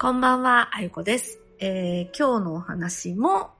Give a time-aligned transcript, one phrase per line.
[0.00, 1.40] こんばんは、あゆこです。
[1.58, 3.50] えー、今日のお話も、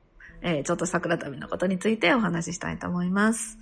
[0.40, 3.58] えー、ちょっと桜旅のことについてお話ししたいと思います。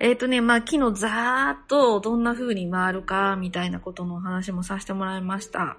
[0.00, 5.76] えっ、とね、まあ、昨日ざーっとどんな風に回るか、みたいなことのお話もさせてもらいました。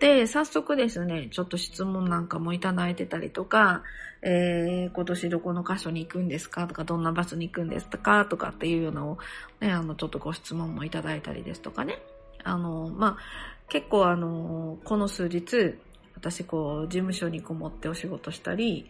[0.00, 3.84] で、早速ですね、ちょっと質問なんかもいただいてたりとか、
[4.22, 6.66] えー、今年どこの箇所に行くんですか？
[6.66, 8.24] とか、どんな場所に行くんですか？
[8.24, 9.18] とかっていうのを、
[9.60, 12.02] ね、あの、ちょっとご質問もいただいたりですとかね。
[12.42, 15.74] あの、まあ、結構あの、この数日、
[16.14, 18.88] 私こう、事務所にこもってお仕事したり、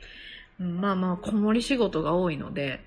[0.58, 2.80] まあまあ、こもり仕事が多いので、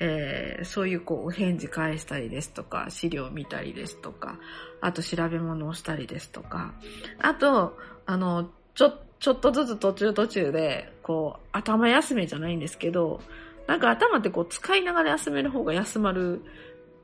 [0.00, 4.38] えーそういうこう、お返事返したりですとか、資料見たりですとか、
[4.80, 6.74] あと調べ物をしたりですとか、
[7.20, 13.20] あと、あの、ちょ、ちょっとずつ途中途中で、こう、頭休めじゃないんですけど、
[13.66, 16.42] なんか頭ってこう、使いながら休める方が休まる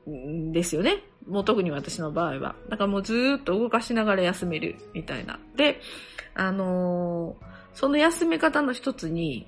[0.09, 1.03] んですよね。
[1.27, 2.55] もう特に私の場合は。
[2.69, 5.39] だからもうずっと動かしながら休めるみたいな。
[5.55, 5.79] で、
[6.33, 9.47] あのーその休め方の一つに、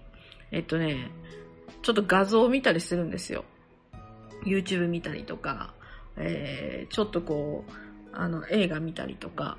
[0.51, 1.11] えっとね、
[1.81, 3.43] ちょっと画像を見たりするんですよ。
[4.45, 5.73] YouTube 見たりとか、
[6.17, 7.71] えー、ちょっとこう、
[8.13, 9.57] あの、映画見たりとか、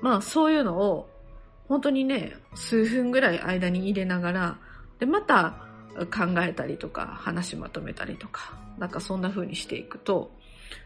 [0.00, 1.08] まあそういうのを、
[1.68, 4.58] 本当にね、数分ぐらい間に入れながら、
[4.98, 5.54] で、また
[5.96, 10.30] 考えたりとか、話まとめたりとか、なんかそんな風にしていくと、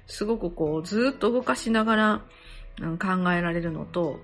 [0.07, 2.23] すごくこう、ずーっと動かしながら、
[2.81, 4.21] うん考えられるのと、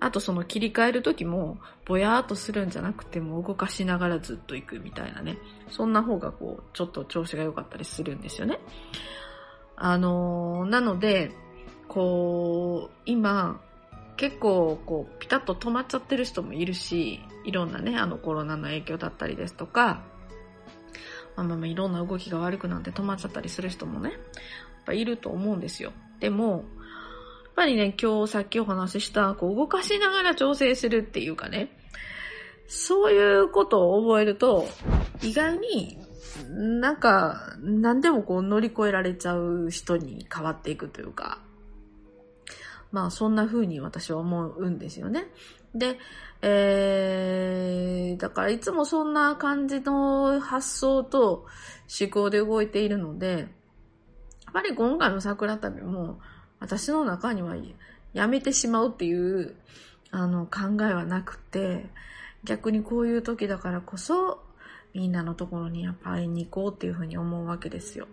[0.00, 5.38] あとその切り替える時も、ぼやーっとするんじゃなくても動かしながらずっと行くみたいなね。
[5.70, 8.58] そんな方がこう、ちょっと調子が良かったりするんですよね。
[9.76, 11.30] あのーなので、
[11.86, 13.60] こう、今、
[14.16, 20.02] 結構こう、ピタッと止まっちゃってる人もいるし、いろんなね、あのコロナの影響だったりですとか、
[21.36, 24.12] まあまあいろんな動きが悪くなって止まっちゃったりする人もね、
[24.84, 25.92] ぱいると思うんですよ。
[26.20, 26.62] でも、やっ
[27.56, 31.76] ぱりね、今日さっきお話しした、こう動かしながら調整するっていうかね、
[32.66, 34.66] そういうことを覚えると、
[35.22, 35.98] 意外に
[36.48, 41.40] なんか、何でもこう乗り越えられちゃう人に変わっていくというか、
[42.90, 45.26] まあそんな風に私は思うんですよね。
[45.74, 45.98] で、
[46.42, 51.46] えー、だからいつもそんな感じの発想と
[52.00, 53.48] 思考で動いているので、
[54.52, 56.18] ぱり今回の桜旅も
[56.60, 57.56] 私の中には
[58.12, 59.56] やめてしまうっていう
[60.10, 61.86] あの考えはなくて、
[62.44, 64.42] 逆にこういう時だからこそ
[64.94, 68.06] みんなのところにやっぱ会いに行こうっていうふうに思うわけですよ。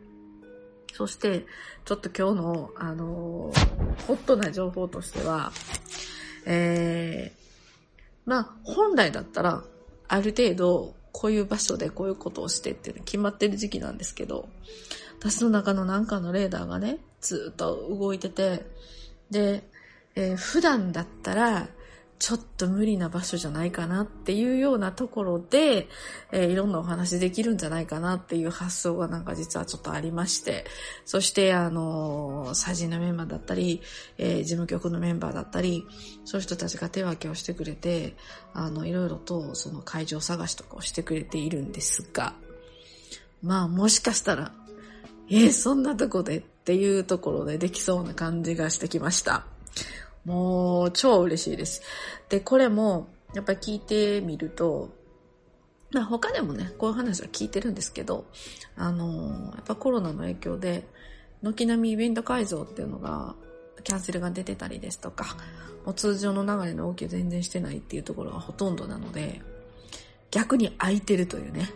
[0.94, 1.46] そして、
[1.86, 5.52] ちょっと今日の、あのーホットな情報としては、
[6.46, 9.64] えー、まあ、本来だったら、
[10.08, 14.50] ある程度、こういう場所でこういうことをしてって決まってる時期なんですけど、
[15.20, 18.66] 私の中のなんかのレーダーがね、ずっと動いてて、
[19.30, 19.64] で、
[20.16, 21.68] えー普段だったら、
[22.20, 25.88] ちょっと無理な場所じゃないかなっていうようなところで、
[26.34, 30.66] えーいろんなお話できるんじゃないかなっていう発想がなんか実はちょっとありまして、
[31.06, 33.82] そしてあのー、サジのメンバーだったり、
[34.18, 35.88] えー事務局のメンバーだったり、
[36.26, 38.16] そういう人たちが手分けをしてくれて、
[38.54, 42.34] あの、いろいろとその会場探しとかをしてくれているんですが、
[43.42, 44.52] まあもしかしたら、
[45.30, 49.46] えーそんなとこでっていうところでできそうな感じがしてきました。
[50.26, 51.82] もう、超嬉しいです。
[52.30, 54.90] で、これも、やっぱり聞いてみると、
[55.92, 58.26] まあ他でもね、こういう話は聞いてるんですけど、
[58.76, 60.88] あの、やっぱコロナの影響で、
[61.42, 63.36] 軒並みイベント会場っていうのが、
[63.84, 65.38] キャンセルが出てたりですとか、
[65.86, 69.42] もう通常の流れの動きを全然してないっていうところがほとんどなので、
[70.32, 71.70] 逆に空いてるというね。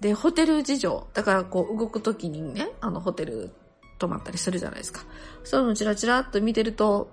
[0.00, 3.50] で、ホテル事情、だからこう動くときにね、あのホテル
[4.00, 5.04] 泊まったりするじゃないですか。
[5.44, 7.12] そういうのチラチラっと見てると、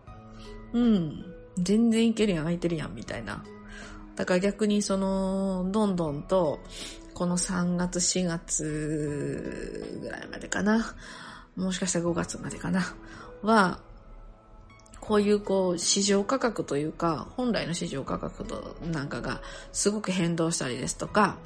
[0.74, 1.26] うん、
[1.58, 3.44] 全然いけるやん、空いてるやん、みたいな。
[4.16, 6.60] だから逆にその、どんどんと、
[7.14, 10.96] この3月、4月ぐらいまでかな。
[11.56, 12.82] もしかしたら5月までかな。
[13.44, 13.80] は、
[15.00, 19.42] こういうこう、市場価格というか、本来の市場価格となんかが
[19.72, 21.38] すごく変動したりですとか、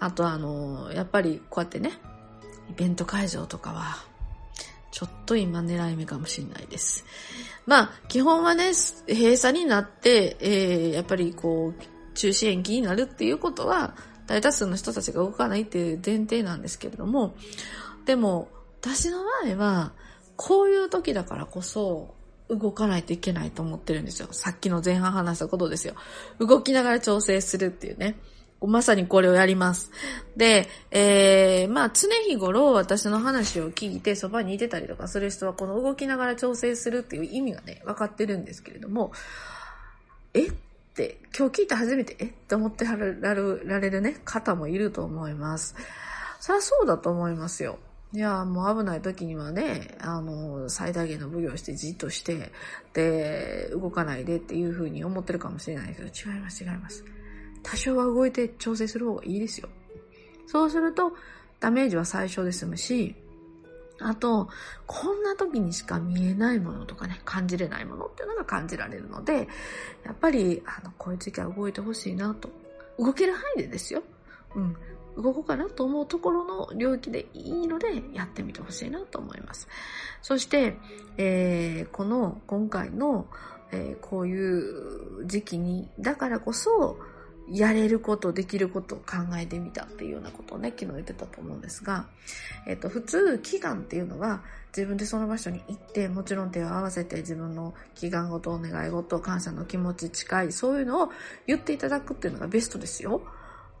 [0.00, 1.92] あとあの、やっぱりこうやってね、
[2.70, 4.04] イベント会場とかは、
[4.94, 7.04] ちょっと今狙い目かもしれないです。
[7.66, 8.70] まあ、基本はね、
[9.08, 13.96] 閉鎖になって、えー、やっぱりこう、中止延期になるっていうことは、
[14.28, 17.34] 大多数の人たちが動かないっていう前提なんですけれども、
[18.06, 18.48] でも、
[18.80, 19.94] 私の場合は、
[20.36, 22.14] こういう時だからこそ、
[22.48, 24.28] 動かないといけないと思ってるんですよ。
[24.30, 25.94] さっきの前半話したことですよ。
[26.38, 28.16] 動きながら調整するっていうね。
[28.60, 29.90] まさにこれをやります。
[30.36, 39.12] で、えー、まあ常日頃私の話を聞いてそばにいてたりとかする人はこの動きながら調整するっていう意味がね、分かってるんですけれども、
[40.32, 40.52] えっ
[40.94, 45.74] て今日聞いて初めてえって思ってはられるね方もいると思います。
[46.40, 47.78] そりゃそうだと思いますよ。
[48.14, 52.52] いや、もう危ない時にはね、あの、最大限の奉行してじっとして、
[52.92, 57.04] で、動かないでっていうふうに思ってるかもしれないけど、違います、違います。
[57.64, 59.68] 多少は動いて調整する方がいいですよ。
[60.46, 61.12] そうすると、
[61.58, 63.16] ダメージは最小で済むし、
[64.00, 64.48] あと、
[64.86, 69.48] こんな時にしか見えないものとかね、感じれないものっていうのが感じられるので、
[70.04, 72.50] やっぱり、あの、こういう時期は動いてほしいなと。
[72.98, 74.02] 動ける範囲でですよ。
[74.54, 74.76] うん。
[75.16, 79.68] 動こうかなと思うところの領域でいいのでやってみてほしいなと思います。
[80.22, 80.76] そして、
[81.16, 83.28] えー、この今回の、
[83.70, 86.98] えー、こういう時期に、だからこそ、
[87.50, 92.06] やれること、できることを考えてみたっていうようなことをね、昨日言ってたと思うんですが、
[92.66, 94.42] えっ、と、普通、祈願っていうのは、
[94.74, 101.10] 自分でその場所に行って、もちろん手を合わせて自分の祈願事、お願い事、感謝の気持ち、近い、そういうのを
[101.46, 103.22] 言っていただくっていうのがベストですよ。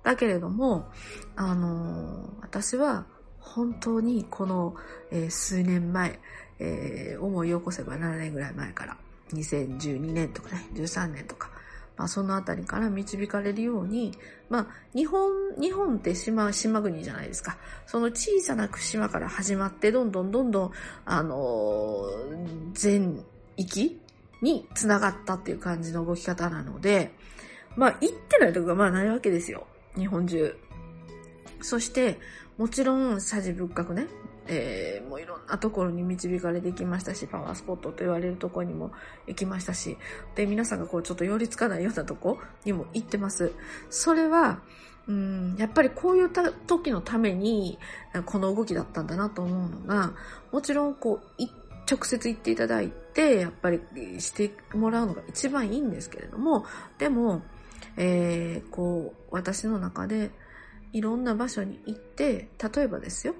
[0.02, 0.90] だけれども、
[1.34, 3.06] あのー、私は
[3.40, 4.76] 本当にこの、
[5.10, 6.20] えー、数年前、
[6.58, 8.96] えー、思い起こせば7年ぐらい前から、
[9.32, 11.50] 2012年とかね、13年とか、
[11.96, 14.12] まあそのあたりから導かれるように、
[14.48, 17.56] まあ日本、日本って島、島国じゃないですか。
[17.86, 20.70] その小さな島から始まって、どんどんどんどん、
[21.04, 22.08] あの
[22.72, 23.24] 全
[23.56, 24.00] 域
[24.42, 27.12] に繋がったっていう感じの動き方なので、
[27.76, 29.66] まあ行ってないとこがまあないわけですよ。
[29.96, 30.56] 日本中。
[31.60, 32.18] そして、
[32.58, 34.06] もちろん、さじ仏閣ね、
[34.46, 38.92] えー、もういろんなところに導かれてきましたし、パワースポットと言われるところにも
[39.26, 39.96] 行きましたし、
[40.34, 43.52] で、皆さんがこうちょっと寄りつかないようなとこにも行ってます。
[43.90, 44.60] それは、
[45.06, 46.30] うん、やっぱりこういう
[46.66, 47.78] 時のために、
[48.24, 50.14] この動きだったんだなと思うのが、
[50.52, 51.42] もちろんこう、
[51.90, 53.80] 直接行っていただいて、やっぱり
[54.18, 56.64] してもらうのが一番いいんですけれども、
[56.98, 57.42] でも、
[57.96, 60.30] えー、こう、私の中で
[60.92, 63.34] いろんな場所に行って、例えばですよ、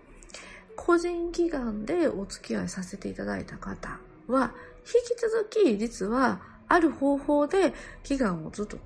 [0.76, 3.98] 個人祈願でお付き合いさせていただいた方
[4.28, 4.52] は、
[4.86, 7.72] 引き続き実はある方法で
[8.04, 8.78] 祈願をずっと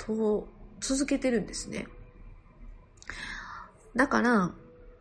[0.81, 1.87] 続けてるんですね。
[3.97, 4.53] だから、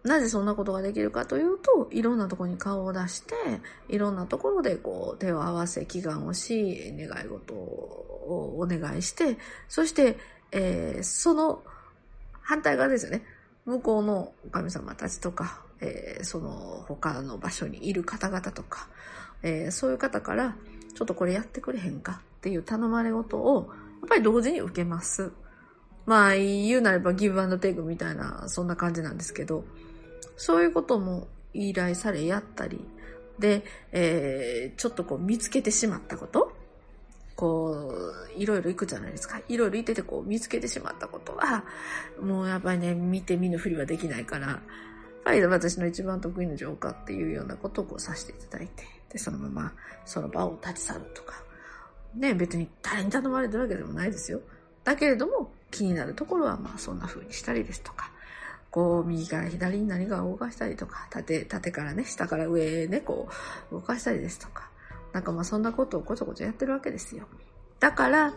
[0.04, 3.34] なぜそんなことができるかというと、いろんなとこに顔を出して、
[3.90, 9.38] いろんなところでこう手を合わせ祈願をし、願い事をお願いして、
[9.68, 10.18] そして
[10.52, 11.64] えー、その
[12.42, 13.24] 反対側ですよね。
[13.66, 18.88] 向こうの神様たちとか、えー、その他の場所にいる方々とか、
[19.44, 20.56] えー、そういう方から、
[20.94, 23.70] ちょっとこれやってくれへんかっていう頼まれ事を、
[24.02, 25.32] やっぱり同時に受けます。
[26.06, 29.66] まあ、言うなればギブアンドテイクみたいな、そんな感じなんですけど、
[30.38, 32.84] そういうことも依頼されやったり、
[33.40, 36.54] で、えー、ちょっとこう見つけてしまったこと
[37.36, 37.94] こ
[38.36, 39.40] う、いろいろ行くじゃないですか。
[39.48, 41.64] いろいろ行っててこう見つけてしまったことは、
[42.20, 44.62] もうやっぱりね、見て見ぬふりはできないから、
[45.28, 49.74] ぱり私の一番得意な浄化っていうようなことをこうさせていただいて、で、そのまま
[50.06, 51.44] その場を立ち去るとか、
[52.16, 54.40] ね、別に誰に頼まれてるわけでもないですよ。
[54.86, 58.10] だけれども、気になるところはまあそんな風にしたりですとか、
[58.72, 63.28] こう、右から左に何か動かしたりとか、縦、縦からね、下から上へね、こ
[63.70, 64.70] う、動かしたりですとか、
[65.12, 67.28] なんかまあそんなことをこちょこちょやってるわけですよ。
[67.82, 68.34] だから、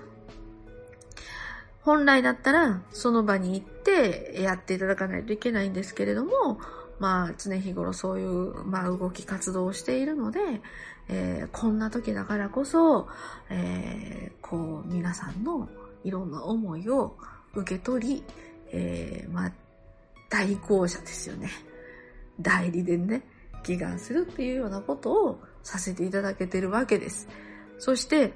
[1.82, 6.58] 本来だったらその場に行ってやっていただかないといけないんですけれども、
[7.00, 10.38] まあ常日頃そういう、まあ、動き活動をしているので、
[11.08, 13.08] えー、こんな時だからこそ、
[13.48, 15.68] えー、こう皆さんの
[16.04, 17.16] いろんな思いを
[17.54, 18.24] 受け取り、
[18.70, 19.52] えー、まあ
[20.28, 21.50] 代行者ですよね。
[22.40, 23.22] 代理でね、
[23.64, 27.28] 祈願するっていうようなことをさせていただけてるわけです。
[27.78, 28.32] そして、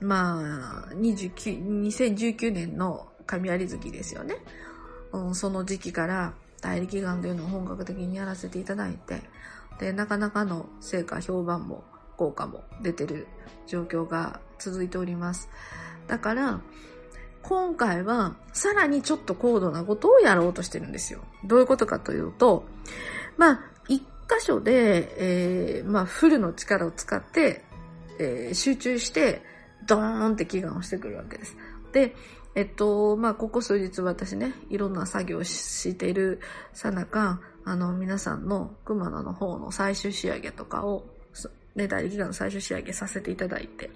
[0.00, 4.36] まあ、29 2019年の神有月ですよね。
[5.12, 9.22] うん、その時期から代理祈願というのを本格的にやらせていただいて、
[9.78, 11.84] で、なかなかの成果、評判も
[12.16, 13.28] 効果も出てる
[13.66, 15.48] 状況が続いております。
[16.06, 16.60] だから、
[17.42, 21.20] 今回はさらにちょっと高度なことをやろうとしてるんですよ。
[21.44, 22.64] どういうことかというと、
[23.36, 27.64] まあ、一箇所で、えー、まあ、フルの力を使って、
[28.18, 29.42] えー、集中して、
[29.86, 31.56] ドーンって祈願をしてくるわけです。
[31.92, 32.14] で、
[32.58, 36.40] えっと、まあ、ここ数日私ね、いろんな作業をしている
[36.72, 41.04] さなか、あの、皆さんの熊野の方の最終仕上げとかを、
[41.76, 43.90] ね、大力願の最終仕上げさせていただいて、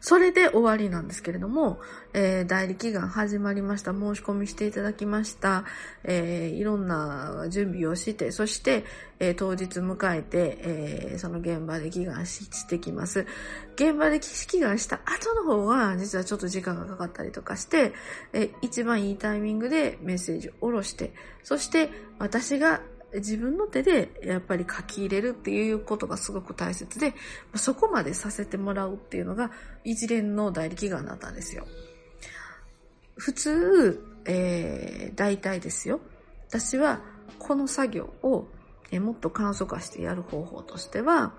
[0.00, 1.78] それで終わりなんですけれども、
[2.14, 3.92] えー、代理祈願始まりました。
[3.92, 5.64] 申し込みしていただきました。
[6.04, 8.84] えー、いろんな準備をして、そして、
[9.18, 13.26] えー、当日迎えて、えその現場で祈願してきます。
[13.74, 17.92] 現場で祈願した後の方が、実はちょっと時間がかかったりとかして、
[18.32, 22.80] え一番いいタイミングでメッセージを下ろして、そして私が
[23.14, 27.14] 自分の手でやっぱり書き入れるっていうことがすごく大切で、
[27.54, 29.50] そこまでさせてもらうっていうのが
[29.84, 31.66] 一連の代理祈願だったんですよ。
[33.16, 36.00] 普通、えー、大体ですよ。
[36.48, 37.00] 私は
[37.38, 38.48] この作業を、
[38.90, 41.34] え、もっと簡素化してやる方法としては、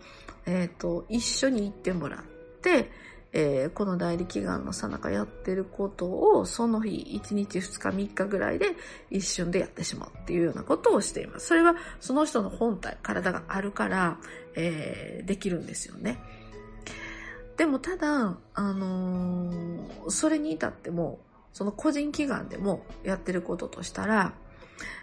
[0.46, 2.24] えっ、ー、と、一緒に行ってもらっ
[2.62, 2.90] て、
[3.34, 8.76] えー、この代理祈願のさなかやってることを、その日、1日、2日、3日ぐらいで
[9.10, 11.48] 一瞬でやってしまうっていうようなことをしています。
[11.48, 14.18] それは、その人の本体、体があるから、
[14.56, 16.20] えー、できるんですよね。
[17.56, 21.20] でも、ただ、あのー、それに至っても、
[21.54, 24.34] その個人祈願でもやってることとしたら、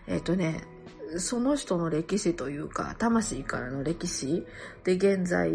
[0.06, 0.64] えっ、とね、
[1.16, 4.44] その人の歴史というか、魂からの歴史
[4.84, 5.50] で現在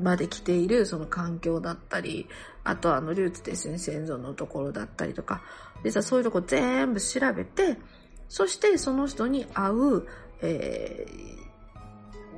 [0.00, 2.28] まで来ているその環境だったり、
[2.64, 5.42] あとあのルーツですね、先祖のところだったりとか、
[5.84, 7.76] 実はそういうとこ全部調べて、
[8.28, 10.06] そしてその人に会う、
[10.40, 11.06] え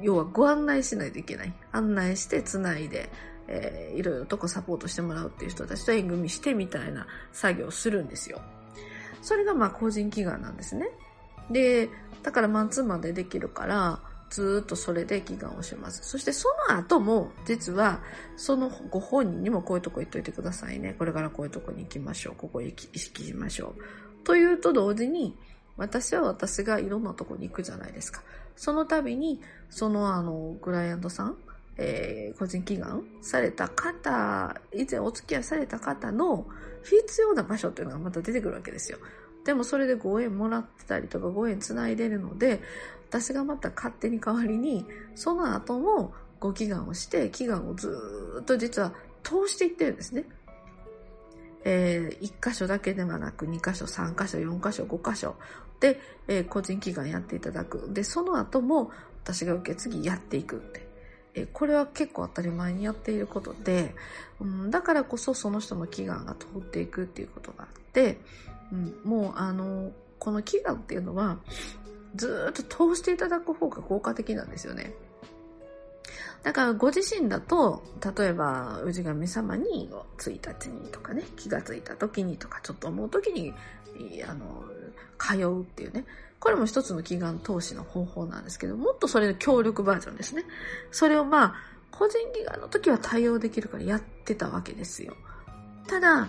[0.01, 1.55] ー、要はご案内しないといけない。
[1.73, 3.11] 案内して繋いで、
[3.47, 8.41] えー、いろいろとこサポートしてもらうっていう人たちと縁組してみたいな作業をするんですよ。
[9.23, 10.89] それがまあ個人祈願なんですね。
[11.51, 11.91] で、
[12.23, 16.01] だからマンツーマンでできるから、ずっとそれで祈願をします。
[16.03, 18.01] そしてその後も、実は、
[18.37, 20.95] そのご本人にもこういうとこ行っといてくださいね。
[20.99, 22.35] これからこういうとこに行きましょう。
[22.37, 24.25] ここ意識しましょう。
[24.25, 25.37] というと同時に、
[25.77, 28.23] 私は私がいろんなとこに行くじゃないですか。
[28.57, 31.37] その度に、そのあの、クライアントさん、
[31.77, 36.47] えー、個人祈願された方、以前お付き合いされた方の
[36.83, 38.99] 必要な場所っていうのがまた出てくるわけですよ。
[39.45, 42.61] でもそれでご縁もらってたりとかご縁つないでるので、
[43.09, 47.97] 私がまた勝手に代わりに、その後もご祈願をして、祈願をず
[48.41, 50.25] っと実は通していってるんですね。
[51.67, 55.37] えー、1箇所だけではなく2箇所、3箇所、4箇所、5箇所
[55.81, 55.99] で、
[56.29, 57.89] えー、個人祈願やっていただく。
[57.93, 58.91] で、その後も
[59.23, 60.85] 私が受け継ぎやっていくって。
[61.53, 63.95] これは結構当たり前にやっていることで、
[64.41, 68.19] うん、だからこそその人の祈願が通っていくっていうことがあって、
[68.73, 71.39] うん、もうあの、この祈願っていうのは、
[72.15, 74.95] ずっと通していただく方が効果的なんですよね。
[76.43, 77.83] だからご自身だと、
[78.17, 83.55] 例えば、氏神様に1日にとかね、気がついた時にとか、ちょっと思う時に、
[84.29, 84.65] あの、
[85.19, 86.05] 通うっていうね。
[86.39, 90.45] これも一つの祈願投資の方法なんですけど、もっとそれの協力バージョンですね。
[90.91, 91.55] それをまあ、
[91.91, 95.17] 個人祈願の時は対応できるからやってたわけですよ。
[95.87, 96.29] ただ、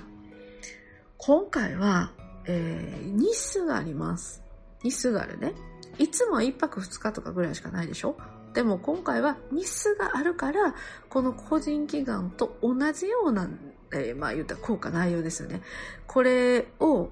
[1.18, 2.13] 今回は、
[2.48, 4.44] えー、日数があります。
[4.84, 5.54] 日数があるね。
[5.98, 8.18] いつもは1泊2日とかぐらいしかないでしょ？
[8.54, 10.75] でも今回は日数があるから、
[11.10, 13.50] この個人祈願と同じような、
[13.92, 15.62] えー、まあ言ったら効果内容ですよね。
[16.08, 17.10] これを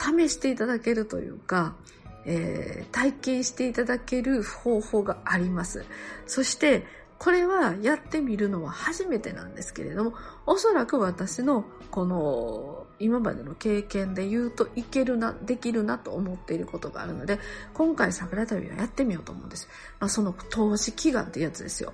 [0.00, 1.76] 試していただけるというか、
[2.24, 5.84] えー、体験していただける方法があります。
[6.26, 6.86] そして、
[7.22, 10.14] これはやってみるのは初めてなんですけれども、
[10.44, 17.38] おそらく私のこの今までの経験で言うといけるな、できるなと思っていることがあるので、
[17.74, 19.68] 今回桜旅はやってみようと思うんです。
[20.00, 21.92] まあ、その投資祈願ってやつですよ。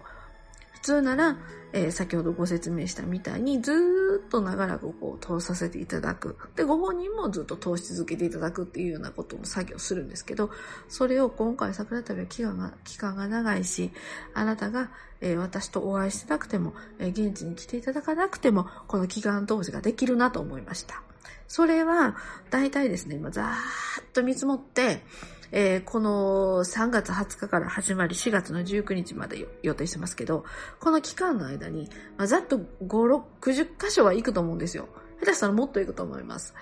[0.79, 1.37] 普通なら、
[1.73, 6.37] えー、先ほどご説明したみたいにずっと長らくこう通させていただく。
[6.55, 10.51] で、ご本人もずっと通し続けていただくっていうようなことも作業するんですけど、
[10.89, 13.91] それを今回桜旅は期間が、期間が長いし、
[14.35, 21.03] あなたが、えー、私とお会いしてなくても、えー、現地に来ていただかなくても、この祈願投資ができるなと思いました。
[21.49, 22.17] それは、
[22.51, 25.03] 大体ですね、今ざーっと見積もって、
[25.51, 30.45] えー、この3月20日から始まり4月の19日まで予定してますけど、
[30.81, 34.89] この期間の間に、まあ、ざっと5、6、90箇所は行くと思うんですよ。
[35.21, 36.55] 下手したらもっと行くと思います。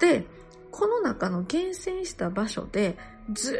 [0.00, 0.24] で、
[0.70, 2.96] この中の厳選した場所で、
[3.32, 3.54] ず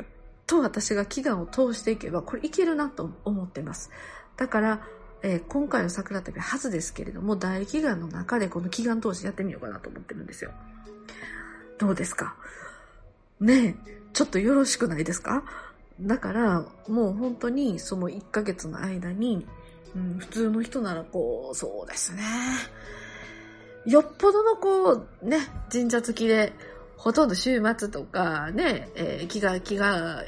[0.00, 0.06] ーっ
[0.46, 3.90] と私が祈願を通していけば、これいけるなと思ってます。
[4.36, 4.86] だから、
[5.22, 10.50] えー、今回の桜旅初ですけれども、大祈願の中でこの祈願投資やってみようかなと思ってるんですよ。
[11.78, 12.36] どうですか？
[13.40, 13.76] ね
[14.12, 15.44] ちょっとよろしくないですか？
[16.00, 19.46] だから、もう本当にその1ヶ月の間に、
[19.94, 22.22] うん、普通の人ならこう、そうですね。
[23.86, 25.38] よっぽどのこう、ね、
[25.70, 26.52] 神社付きで、
[26.96, 30.22] ほとんど週末とかね、えー、気が、気が、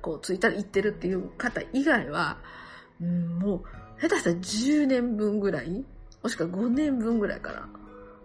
[0.00, 2.38] こう、ついたら行ってるっていう方以外は、
[3.00, 5.84] うん、もう、下手したら10年分ぐらい
[6.22, 7.68] もしくは5年分ぐらいかな。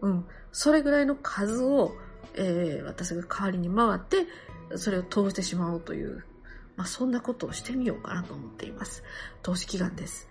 [0.02, 0.26] うん。
[0.52, 1.94] それぐらいの数を、
[2.36, 4.26] えー、私が代わりに回って、
[4.78, 6.24] それを通してしまおうという、
[6.76, 9.04] まあ、そんなことをしてみようかなと思っています。
[9.44, 10.28] 投資祈願です。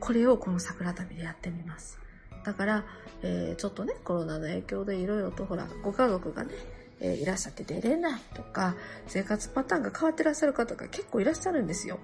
[0.00, 1.98] これをこの桜旅でやってみます。
[2.44, 2.84] だから、
[3.22, 6.54] えー、ちょっとね、コロナの影響でいろいろとほら、ご家族がね、
[7.00, 11.98] えー、いらっしゃって出れないとか、生活パターンが変わってらっしゃる方が結構いらっしゃるんですよ。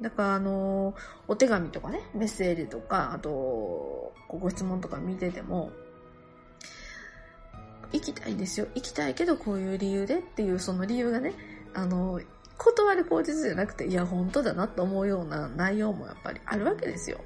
[0.00, 0.94] だから、あのー、
[1.28, 5.72] お手紙とかね、メッセージとか、あと、ご質問とか見てても、
[7.92, 8.66] 行きたいんですよ。
[8.74, 11.34] 行きたいけど、こういう理由でっていう、その理由がね、
[11.74, 12.20] あの、
[12.56, 17.18] 断る口実じゃなくて、いや、本当だなと思うような内容もやっぱりあるわけですよ。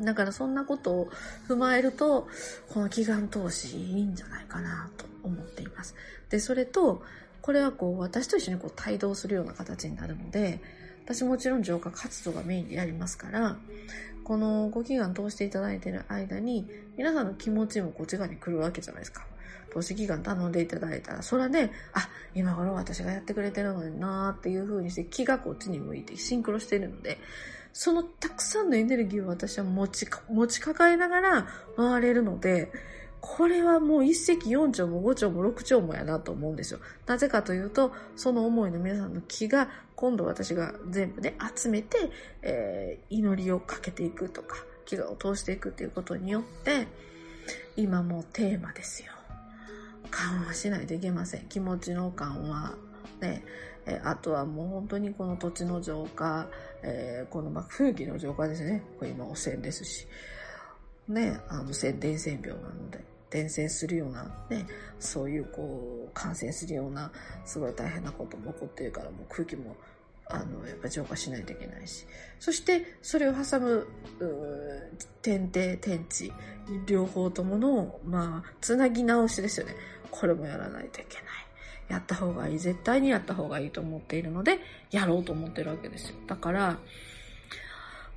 [0.00, 1.08] だからそんなことを
[1.48, 2.28] 踏まえると、
[2.68, 5.94] この祈願投資いいんじゃないかなと思っています。
[6.28, 7.02] で、それと、
[7.40, 10.60] これはこう、私と一緒にこう帯同するような形になるので、
[11.06, 13.56] 私もちろん浄化活動がメインでやりますから、
[14.24, 19.24] このご祈願通していただいている間に、皆さんの気持ちもこっち側に来るわけじゃないですか。
[19.72, 27.18] 投資祈願頼んでいただいたら、それはね、あ、今頃私がやってくれてるのになーっていう風にして気がこっちに向いてシンクロしているので、
[27.72, 31.46] そのたくさんのエネルギーを私は持ち、持ち抱えながら
[31.76, 32.72] 回れるので、
[33.28, 36.80] これはもう一石四鳥も五鳥も六鳥もやなと思うんですよ。
[37.06, 41.98] なぜかというと、その思いの皆さんの気が、今度私が全部ね、集めて、
[42.42, 46.86] えー、祈りをかけていくとか、気がを通していくっていうことによって、
[47.76, 49.12] 今もうテーマですよ。
[50.10, 51.46] 緩和しないといけません。
[51.48, 52.74] 気持ちの緩和。
[53.20, 53.44] ね、
[53.86, 56.46] えあとはもう本当にこの土地の浄化、
[56.82, 58.84] えー、このまあ風紀の浄化ですね。
[58.98, 60.06] これ今汚染ですし。
[61.08, 64.66] ね、あの、伝染病なので、伝染するような、ね、
[64.98, 67.10] そういうこう、感染するような、
[67.44, 69.76] すごい大変なことも起こってるから、もう空気も、
[70.28, 72.06] あの、やっぱ浄化しないといけないし。
[72.38, 73.86] そして、それを挟む、
[75.22, 76.32] 天帝、天地、
[76.86, 79.74] 両方ともの、まあ、つなぎ直しですよね。
[80.10, 81.24] これもやらないといけない。
[81.88, 82.58] やった方がいい。
[82.58, 84.58] 絶対にやった方がいいと思っているので、
[84.90, 86.16] やろうと思ってるわけですよ。
[86.26, 86.78] だから、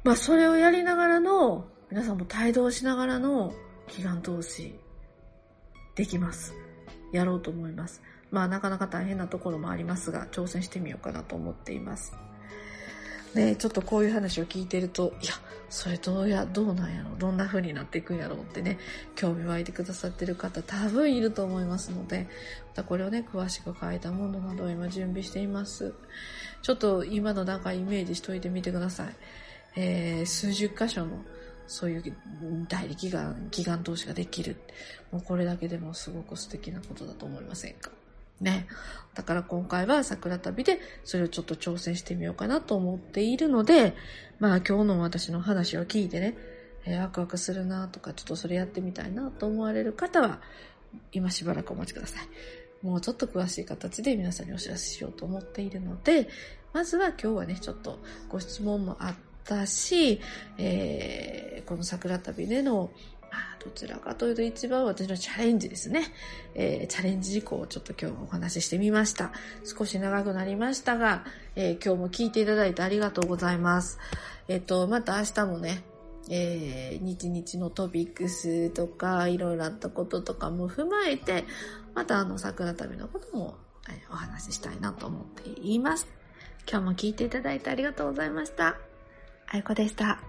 [0.04, 3.54] まあそれをやりながらの、皆さんも帯同しながらの
[3.88, 4.80] 祈願投資、
[5.96, 6.54] できます。
[7.12, 8.02] やろうと思います。
[8.32, 12.14] まあなかなか大変なところもありますが、挑戦してみようかなと思っています。
[13.36, 15.34] ねちょっとこういう話を聞いてると、いや、
[15.70, 18.80] それどうや、どうなんやろどんな風になっていくんやろうってね、
[19.16, 22.28] 興味湧いてくださってる方多分いると思いますので、
[22.70, 25.94] またこれをね、詳しく書いたものなどを今準備しています。
[26.62, 29.16] ちょっと今の段階イメージしといてみてください。
[29.76, 31.24] えー、数十箇所の
[31.70, 32.18] そういう
[32.68, 34.58] 代理祈願、祈願投資ができる。
[35.12, 37.92] もうこれだけでもすごく素敵なことだと思いませんか？
[38.42, 38.66] ね。
[39.14, 43.96] だから今回は桜旅でそれをちょっと挑戦してみようかなと思っているので、
[44.40, 46.36] まあ今日の私の話を聞いてね、
[46.86, 50.42] えー、ワクワクするなとか、ちょっとそれやってみたいなと思われる方は、
[51.12, 52.86] 今しばらくお待ちください。
[52.86, 56.30] もうちょっと詳しい形で皆さんにお知らせしようと思っているので、
[56.74, 60.22] まずは今日はね、ちょっとご質問もあってたし、
[60.60, 62.92] えー、この桜旅での
[63.64, 66.06] どちらかというと一番私のチャレンジですね。
[66.56, 69.32] えー、チャレンジ事項をちょっと今日お話ししてみました。
[69.64, 74.00] 少し長くなりましたが、えー、今日も聞いていただいてありがとうございます。
[74.48, 75.84] えっ、ー、と、また明日もね、
[76.30, 81.46] えー、日々のトピックスとか、いろいろあったこととかも踏まえて、
[81.94, 83.58] またあの桜旅のことも、
[83.90, 86.08] えー、お話ししたいなと思っています。
[86.70, 88.89] 今日も聞いていただいてありがとうございました。
[89.52, 90.29] あいこでした。